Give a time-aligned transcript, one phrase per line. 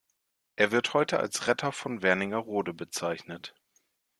[0.55, 3.53] Er wird heute als „Retter von Wernigerode“ bezeichnet.